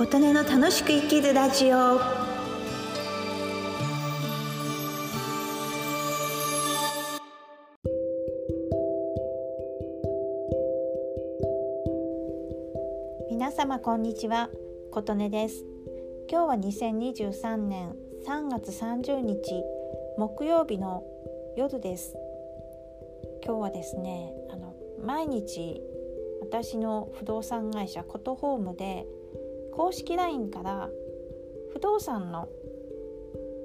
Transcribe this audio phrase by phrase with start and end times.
[0.00, 2.00] 琴音の楽しく生きるラジオ。
[13.28, 14.48] 皆様こんにちは。
[14.90, 15.66] 琴音です。
[16.30, 17.94] 今日は2023年
[18.26, 19.62] 3月30日
[20.16, 21.04] 木曜日の
[21.58, 22.16] 夜です。
[23.44, 24.74] 今日はですねあの
[25.04, 25.82] 毎日
[26.40, 29.04] 私の不動産会社コトホームで
[29.72, 30.88] 公式 LINE から
[31.72, 32.48] 不動産の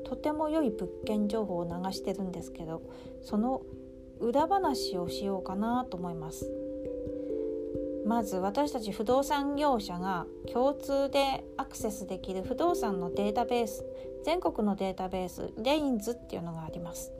[0.05, 2.81] とても良い物件情報を流してるんですけど
[3.23, 3.63] その
[4.20, 6.49] 裏話をしようかなと思います。
[8.05, 13.84] まず私たち不動産業者が共通でアクセスできる不動産のデータベース
[14.23, 17.12] 全国のデータベースレインズっていうのがあります。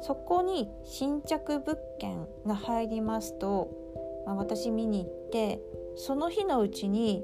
[0.00, 3.68] そこに新着物件が入りますと、
[4.26, 5.60] まあ、私見に行って
[5.96, 7.22] その日のうちに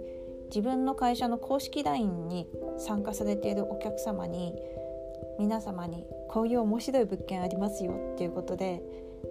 [0.49, 2.49] 自分の会社の公式 LINE に
[2.79, 4.55] 参加されているお客様に
[5.39, 8.83] 皆様にこういう面白い物件ありますよっていうことで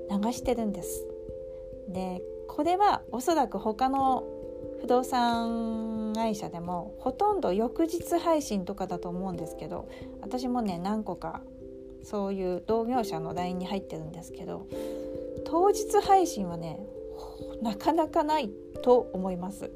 [0.09, 1.05] 流してるんです。
[1.89, 4.23] でこれはおそらく他の
[4.81, 9.89] 不動産会社でもほとんど翌日配信とかだと思うんですけど
[10.21, 11.41] 私もね何個か
[12.03, 14.67] そういう同業者の LINE に入ってるんですけど
[15.45, 16.79] 当日配信はね
[17.61, 18.49] なかなかない
[18.83, 19.71] と思います。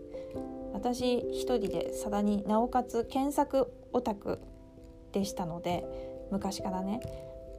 [0.82, 4.40] 私一人でさらになおかつ検索オタク
[5.12, 5.86] でしたので
[6.32, 7.02] 昔からね。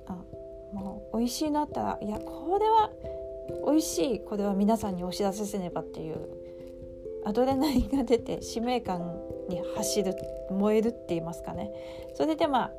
[0.08, 0.14] あ
[0.74, 2.90] もう美味しいのあったらいやこれは
[3.64, 6.16] 美味しいこれは皆さんにお知らせせねばっていう
[7.24, 10.16] アドレナリンが出て使命感に走る
[10.50, 11.70] 燃えるって言いますかね。
[12.14, 12.72] それでまあ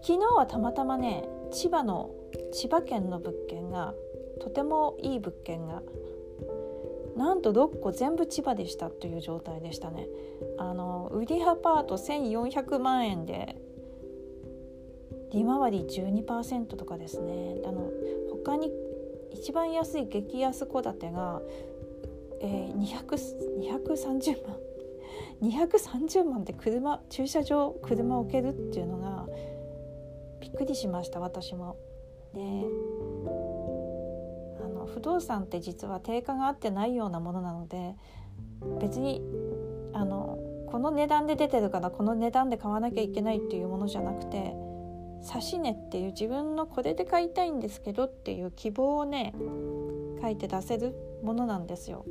[0.00, 2.10] 昨日はたまたまね千葉の
[2.54, 3.92] 千葉県の物件が
[4.40, 5.82] とてもいい物件が
[7.20, 10.08] なんと6個全部千葉でしたという状態でしたね。
[10.56, 13.56] あの売りアパート1400万円で
[15.30, 17.56] 利回り12%とかですね。
[17.66, 17.90] あの
[18.30, 18.72] 他に
[19.32, 21.42] 一番安い激安戸建てが、
[22.40, 24.56] えー、230万。
[25.42, 29.28] 230万で車駐車場車を置けるっていうのが
[30.40, 31.76] びっくりしました私も。
[32.32, 32.40] で
[34.86, 37.94] 不動産って実は定価があってないようなものなので
[38.80, 39.22] 別に
[39.92, 40.38] あの
[40.70, 44.54] この値段で出てるからこの値段で買わなきゃいけないっていうものじゃなくて
[45.34, 49.34] 指値っていう自分のこれで買いたいんですけどっていう希望をね
[50.22, 52.04] 書いて出せるものなんですよ。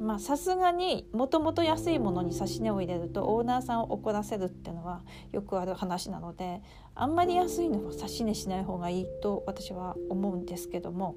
[0.00, 6.62] まあさすがにもともと安いものに指値を入れるとオーナーさんを怒らせるっていうのはよくある話なので
[6.94, 11.16] あんまり安いのは指値しない方がいいと私は思うんですけども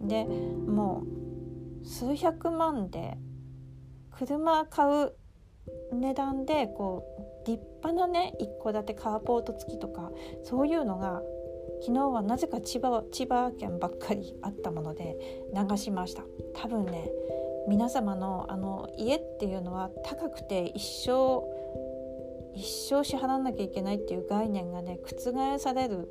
[0.00, 1.02] うん、でも
[1.82, 3.16] う数百万で
[4.10, 5.12] 車買う
[5.92, 7.04] 値段でこ
[7.44, 10.10] う立派なね一戸建てカーポート付きとか
[10.44, 11.22] そういうのが
[11.80, 15.16] 昨日はなぜか千葉千葉県ばっかりあったもので
[15.54, 16.24] 流しました。
[16.54, 17.10] 多分ね
[17.68, 21.44] 皆様のあの家っていうのは高くて一生
[22.54, 26.08] 一生支払わなきゃいけないっていう概念がね覆される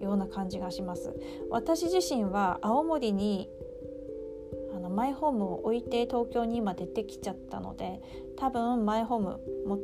[0.00, 1.14] ような感じがします。
[1.50, 3.48] 私自身は青森に
[4.74, 8.00] あのマイホームを置いて東京に今出てきちゃったので
[8.36, 9.78] 多分マイホームも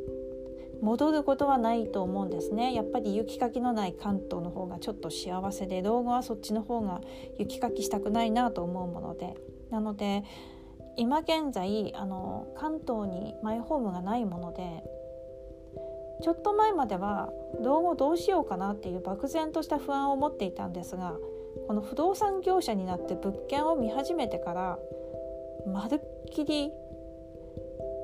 [0.81, 2.73] 戻ることはないと思うんですね。
[2.73, 7.01] やっぱり雪かきのない関東の方がちょっと幸せで老後はそっちの方が
[7.37, 9.35] 雪かきしたくないなと思うもので。
[9.69, 10.23] なので
[10.97, 14.83] 今現在あの関東にマイホームがないもので
[16.21, 17.29] ちょっと前までは
[17.63, 21.15] 老後どうしようかなっていう漠然とした不安を持っていたんですが
[21.67, 24.79] この不動産業者になって物件を見始めてから
[25.67, 25.99] まるっ
[26.31, 26.71] きり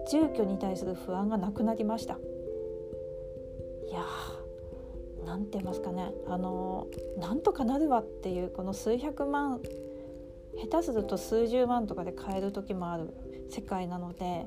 [0.10, 2.18] 住居に対する不安がなくなりました。
[3.90, 6.14] いやーなんて言いますかね。
[6.28, 9.60] あのなんとかなるわっていうこの数百万
[10.58, 13.14] 下手すると数十万とかで買える時もある
[13.50, 14.46] 世界なので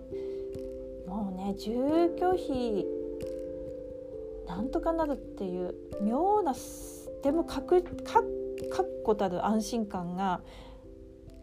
[1.07, 2.87] もうね住居費
[4.51, 6.55] なんとかなるっていう妙な
[7.23, 7.85] でも確
[9.05, 10.41] 固たる安心感が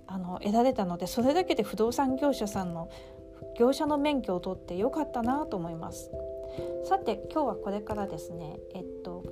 [0.07, 2.89] あの得られたのでそれだけで不動産業者さんの
[3.57, 6.11] 業者の免許を取ってよかったなと思います。
[6.85, 9.23] さて今日はこれからですねえっと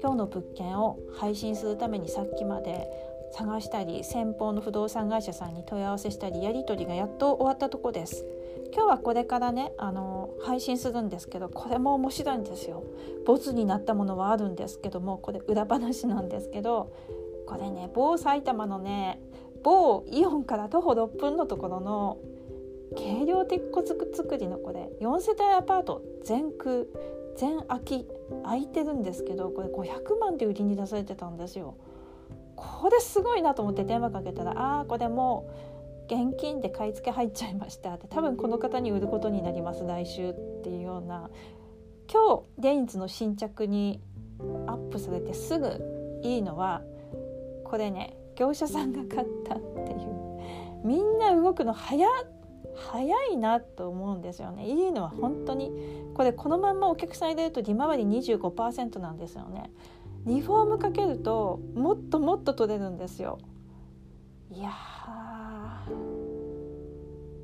[0.00, 2.88] 今日の物件を配信するためにさっきまで
[3.34, 8.24] 探したり先方の不動産会社さんに問い合わせしたりやり取りがやっと終わったとこです
[8.72, 12.84] 今日はこれからねあの配信するんですけどこれも面白いんですよ
[13.26, 16.94] ボツになったものはあるんですけどもこれ裏話なんですけど
[17.46, 19.20] これね某埼玉のね
[19.64, 22.18] 某イオンから徒歩6分のところの
[22.96, 26.84] 軽量鉄骨造りのこれ4世帯アパート全空
[27.36, 28.06] 全空き
[28.44, 31.74] 空いてるんですけどこれ500万で売りに出されてたんですよ。
[32.56, 35.48] これすごいなと思って電話かけたら「ああこれも
[36.10, 41.30] う現金で買い付け入っちゃいました」って多分この方に売ることになります来週っていうような。
[42.12, 43.98] 今日デインズの新着に
[44.66, 46.82] アップされてすぐいいのは
[47.64, 50.14] これね業者さんが買ったっていう。
[50.84, 52.06] みんな動くの早
[52.76, 54.66] 早いなと思うんですよね。
[54.66, 55.72] いいのは本当に。
[56.14, 59.70] これこのまんまお客さん入れると利回り25%なんですよね。
[60.26, 63.38] リフォームかけるともっともっと取れるんですよ。
[64.50, 64.70] いや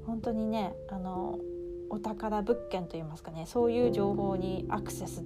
[0.07, 1.39] 本当にねあの
[1.89, 5.25] お宝物件といいますかねそういう情報にアクセス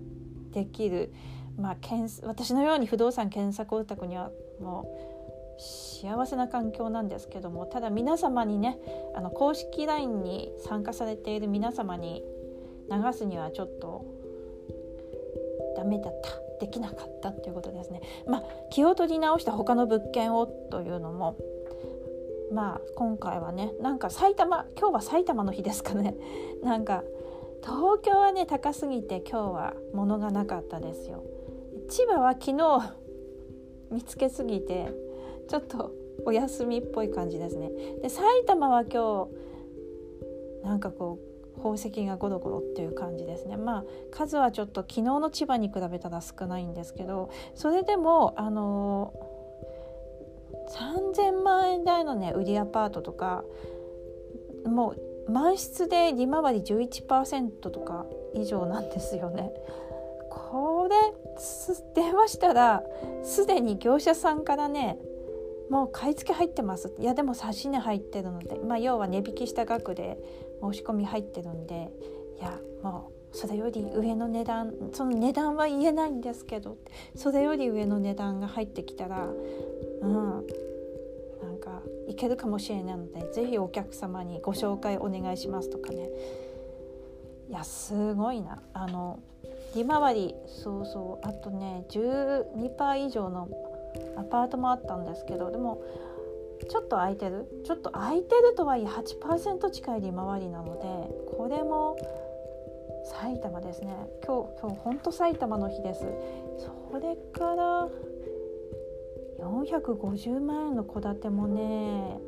[0.53, 1.13] できる、
[1.59, 1.77] まあ、
[2.23, 4.31] 私のように不動産検索オタクには
[4.61, 4.89] も
[5.59, 8.79] う幸せな環境なんですけどもただ皆様にね
[9.15, 12.23] あの公式 LINE に参加されている皆様に
[12.91, 14.05] 流すにはちょっと
[15.77, 16.44] ダメだった。
[16.65, 18.01] できなかったっていうことですね。
[18.27, 21.37] まあ、気を取り直した他の物件をというのも
[22.51, 26.17] まあ今回はねなんか埼玉今日は埼玉の日ですかね
[26.65, 27.05] なんか
[27.63, 31.23] 東京はね高すぎて今日は物がなかったですよ。
[31.89, 32.95] 千葉は昨日
[33.91, 34.89] 見つけすぎて
[35.49, 35.91] ちょっと
[36.25, 37.71] お休みっぽい感じですね。
[38.01, 39.29] で埼玉は今
[40.63, 49.13] 日なんかこう宝石がゴロゴロっていう感じですねまあ数はちょっと昨日の千葉に比べたら少ないんですけどそれでもあの
[51.15, 53.45] 3,000万円台のね売りアパートとか
[54.67, 54.95] も
[55.27, 59.53] う満室で利回り11%とか以上なんですよね。
[60.31, 60.97] これ
[61.95, 62.83] 電話したら
[63.23, 64.99] すでに業者さんからね
[65.71, 66.95] もう買い付け入ってます。
[66.99, 70.19] いやでも差し値入ってるので、まあ、要は値引きした額で
[70.61, 71.91] 申し込み入ってるんで
[72.39, 76.79] いやもうそれより上の値段その値段は言えないんですけど
[77.17, 79.27] それより上の値段が入ってきたら
[80.03, 80.47] うん
[81.43, 86.09] なんかいけるかもしれないので是非お客様にご紹介お願いしますとかね。
[87.49, 88.63] いやすごいな。
[88.73, 89.21] あの
[89.77, 91.27] 利回りそうそう。
[91.27, 93.49] あとね12%以上の
[94.17, 95.83] アパートもあったんですけどでも
[96.69, 97.47] ちょっと空いてる？
[97.65, 101.97] ちょっと空いてるとはいえ8%近い利回りなのでこれも
[103.05, 103.95] 埼玉ですね。
[104.25, 106.07] 今日今日本当埼玉の日です。
[106.59, 107.89] それから
[109.41, 112.19] 450万円の戸建てもね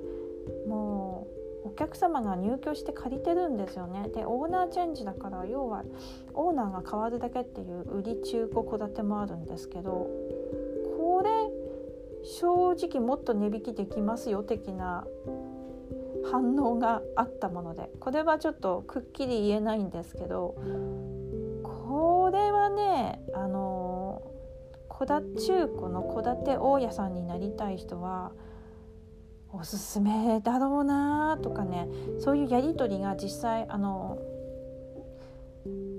[0.69, 1.29] も
[1.65, 4.09] うお客様が入居して借りてるんですよね。
[4.15, 5.85] でオーナーチェンジだから要は
[6.35, 10.11] オーナーが変わるだけっていう売り中古戸建てもあるんですけど
[12.27, 15.07] 正直もっと値引きできますよ的な
[16.31, 20.57] 反応があったものでこれはちょっとくっきり言えないんですけど
[21.63, 24.23] これはねあの
[24.99, 28.33] 戸建中古の戸建て大家さんになりたい人は
[29.53, 31.87] おすすめだろうなとかね
[32.19, 34.19] そういうやり取りが実際あの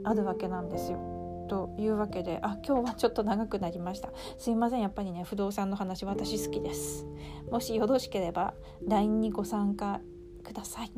[0.03, 1.16] あるわけなんですよ。
[1.47, 4.09] というわけであ今日はちょっと長くなりました。
[4.37, 7.05] すいませんやっぱりね不動産の話私好きです。
[7.51, 8.53] もしよろしければ
[8.87, 10.01] LINE にご参加
[10.43, 10.91] ください。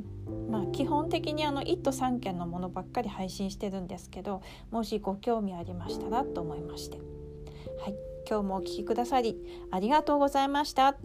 [0.50, 4.42] まあ基本的にあの1都3県のものばっかり配信してるんですけど
[4.72, 6.98] もしご興味ありましたらと思いまして。
[6.98, 7.96] はい
[8.30, 9.38] 今日もお聴きくださり
[9.72, 10.96] ありがとうございました。